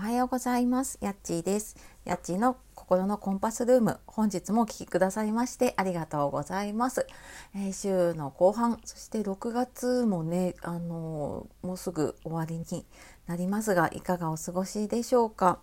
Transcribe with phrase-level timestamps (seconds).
[0.00, 0.96] おはようございます。
[1.02, 1.76] やっちーです。
[2.06, 4.00] やっちーの心のコンパスルーム。
[4.06, 7.06] 本日もお聴きくださいましてありがとうございます、
[7.54, 12.86] えー、週の後半そして6月もねあのー、もうすぐ終わりに
[13.26, 15.58] なりますがいかがお過ごしでしょうか？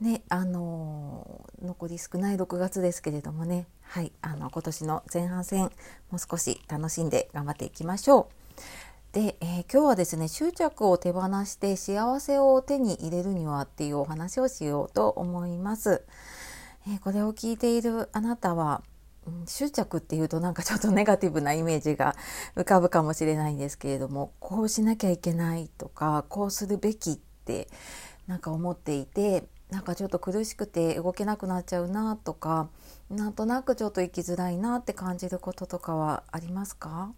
[0.00, 3.66] ねあのー、残り少ない6月ですけれどもね。
[3.82, 5.70] はいあの今年の前半戦も
[6.12, 8.44] う少し楽しんで頑張っていきましょう。
[9.14, 16.02] で、えー、今日はですね執着を手放して幸せを手に入れるにはっていうお話をしようと思います。
[16.88, 18.82] えー、これを聞いているあなたは、
[19.24, 22.16] うん、執着っていうとなんかちょっとネガティブなイメージが
[22.56, 27.68] 浮かぶかもしれないんですけれどもこうしなきゃいけないとかこうするべきって
[28.26, 32.68] なんか思っていてなんかちょっと苦しくて動けなくなっちゃうなとか
[33.10, 37.12] なんとなくちょっと生きづらいなって感じることとかはありますか？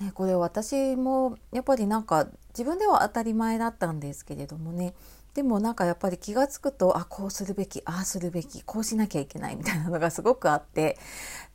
[0.00, 4.94] ね、これ私もやっぱりなんか自分では当たり前だったんですけれどもね
[5.34, 10.96] でもなんかやっぱり気が付くとあこうするべきああするべきこうしなきゃいけないみたいなのがすごくあって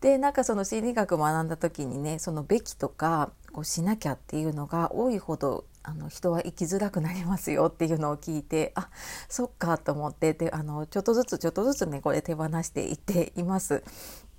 [0.02, 8.90] でなんかその心理学学んだ時にねそのべきとかこうしなきゃっていうのが多いほどあの人は生きづらくなりますよっていうのを聞いてあ
[9.30, 13.84] そっかと思ってであのちょっとずつちょっとずつねこれ手放していっています。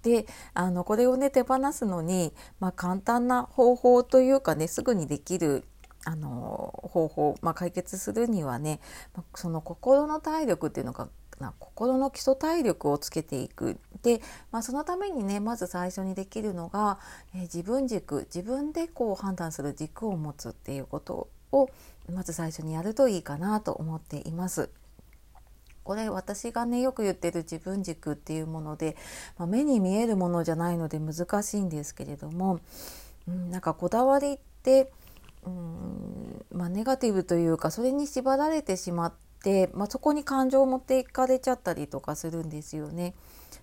[0.02, 5.64] であのこれをね手放すのに、まあ、簡単な方法というかねすぐにできる
[6.04, 8.80] あの方法、まあ、解決するにはね
[9.34, 11.08] その心の体力っていうのが
[11.58, 14.20] 心の基礎体力をつけていくで、
[14.52, 16.98] まあ、そのためにねまず最初にできるのが、
[17.34, 21.68] えー、自分軸自分でこう判断する軸を持つっていうことを
[22.12, 24.70] まず最初にやるといいかなと思っています。
[25.90, 28.96] これ私がねよく言ってる自分軸っていうもので、
[29.36, 32.60] まあ、目に見えるものじゃないので難しいんですけれども、
[33.26, 34.92] うん、なんかこだわりって、
[35.44, 43.14] うんまあ、ネガティブというかそれに縛られてしまって、まあ、そこに感情を持っていかれちゃったりとかするんですよね。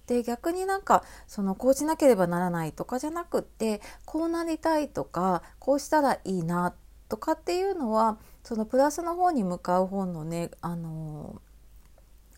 [0.08, 6.74] で逆になんかそのこうしなければならないとかじゃなくってこうなりたいとかこうしたらいいな
[7.08, 11.42] とかっていうのはそのプラスの方に向かう方のねあの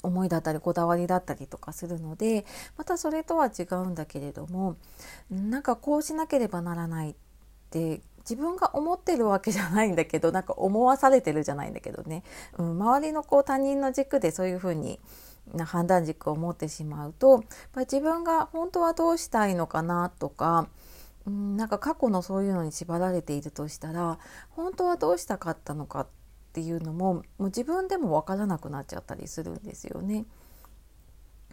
[0.04, 2.46] 思いだったりこだわりだったりとかするので
[2.78, 4.78] またそれとは違うんだけれども
[5.30, 7.16] なんかこうしなければならないっ
[7.70, 12.24] て自分が思ってるわけじゃないんだけどなんか思わされてるじゃないんだけどね、
[12.58, 15.00] うん、周りのこう他人の軸でそういうふうに
[15.54, 17.44] な判断軸を持ってしまうと
[17.76, 20.68] やっ自分が本当はどうしたいのかなとか
[21.26, 24.20] うんなんか過去のそういうのに縛られているとしたら
[24.52, 26.19] 本当はどうしたかったのかって
[26.60, 30.26] っていうのももう自分でも分からなくなっちゃったりするんですよね。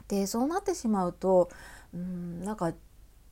[0.09, 1.49] でそうなってしまうと
[1.94, 2.77] うんなんかやっ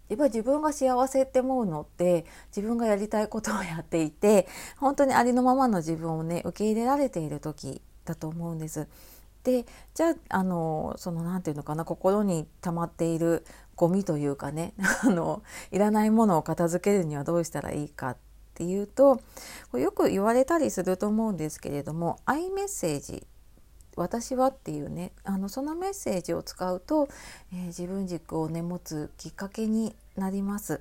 [0.09, 4.47] ぱり自分が幸せって思うのって自分がやりたいことをやっていて
[4.77, 8.87] 本当にありのままの自分をね受け入れられている時だと思うんです。
[9.43, 15.43] でじゃああのその何て言うのかな心に溜まっているゴミというかね あの
[15.73, 18.17] いらないものを片付けるにはどうしたらいいかっ
[18.55, 19.21] っていうと
[19.73, 23.27] よく言われたりすると思うんですけれども「アイメッセージ」
[23.97, 27.09] 私はっていうねあのそのメッセージを使うと、
[27.53, 30.81] えー、自分軸をね持つきっかけになります。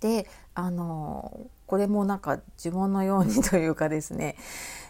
[0.00, 4.36] であのこれもなんか呪文のようにというかですね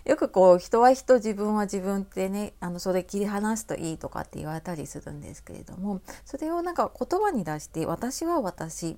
[0.06, 8.96] よくこう人は人自分は自分ってねあのそれ切り離すといいとかって言われたりするんですけれどもそれをなんか言葉に出して私は私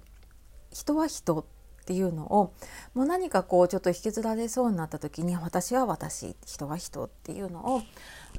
[0.72, 1.44] 人は人っ
[1.84, 2.54] ていうのを
[2.94, 7.82] もう何かこうちょっと引きずられそうになった時に私は私人は人っていうのを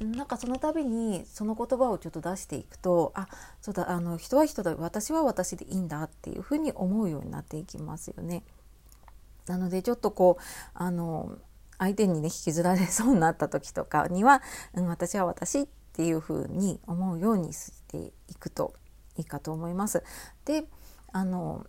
[0.04, 3.28] なんかその度にその言葉をちょっと出していくとあ
[3.62, 8.44] そうだあの人は人だ私は私でいいんだっていうふうに思うようになっていきますよね。
[9.48, 11.38] なのでちょっとこうあの
[11.78, 14.42] 相手にね引きずられそうになった時とか には、
[14.74, 18.74] うん、私は私っていうふうに思うようにしていくと
[19.18, 20.04] いいかと思います。
[20.46, 20.66] で
[21.12, 21.66] あの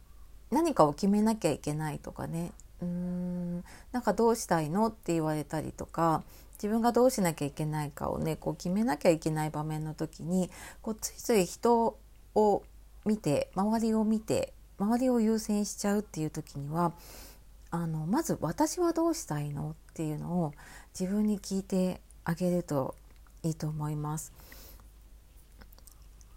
[0.50, 6.22] 何かを決めなきゃいけないとかねうーんなんかどうしたいのって言われたりとか
[6.54, 10.50] 自分がどうしなきゃいけないかをねこう決めなきゃいけない場面の時に
[10.82, 11.98] こうついつい人
[12.34, 12.62] を
[13.04, 16.92] 見て周りを見て周りを優先しちゃうっていう時には
[17.70, 20.52] あのまず「私はどうしたいの?」っていうのを
[20.98, 22.94] 自分に聞いてあげると
[23.42, 24.32] いいと思います。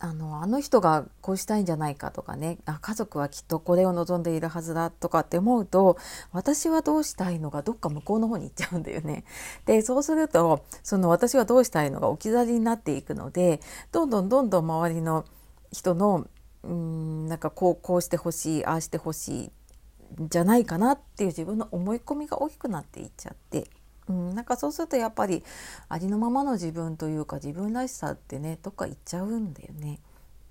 [0.02, 5.98] あのあの人がこうしたいんじゃないかとかねあ家族はきっとこれを望んでいるはずだとかって思うと
[6.32, 9.26] 私はどうしたいのがどっか向こうの方に行っちゃうんだよね。
[9.66, 13.60] でそうするとその私はどうしたいのが置き去りになっていくので
[13.92, 15.26] どんどんどんどん周りの
[15.72, 16.28] 人の
[16.64, 19.52] うんなんかこうこうしてほしいああしてほしい
[20.30, 23.68] じゃないかなっていう自分の思い込みが大きくなっていっちゃって
[24.10, 25.44] うん、なんかそうするとやっぱり
[25.88, 30.00] ありのままの自分というか自分らしさってねどっか行っちゃうんだよね。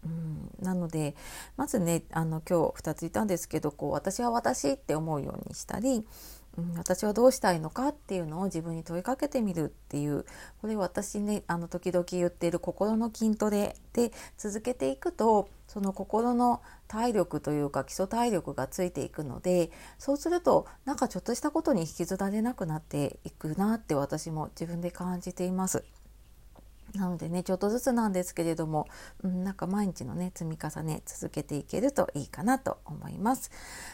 [0.05, 1.17] うん、なので
[1.57, 6.07] まずねあの今日2ついたんですけどこう私は私って思うようにしたり、
[6.59, 10.27] うん、私はどうしたいのかっていうのを自分に問いかけてみるっていう
[10.61, 25.85] これ私ねあの時々言っている心の筋トレで続けていくとその心の体力というか基礎体力がついていくのでそうするとなんかちょっとしたことに引きずられなくなっていくなって私も自分で感じています。
[26.95, 28.87] なのでねちょっとずつなんですけれども、
[29.23, 33.51] うん、なんか毎日のね積み重ね続けていけるといいかなと思います。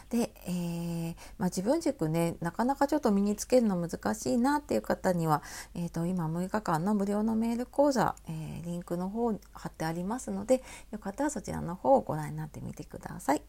[0.09, 5.41] で、えー、まあ、自分軸ねなかなかちょっと身につけるの難しいなっていう方には、
[5.73, 13.41] えーと、今6日間の無料のメール講座、えー、リンクの方貼ってありますのでよかったらそちらの方をご覧になってみてください。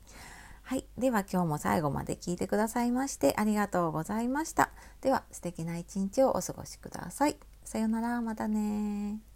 [0.62, 0.84] はい。
[0.98, 4.70] では今日も最後まで聞いてくださいましてありがとうございました。
[5.00, 7.36] では素敵な一日をお過ごしください。
[7.62, 8.20] さようなら。
[8.20, 9.35] またね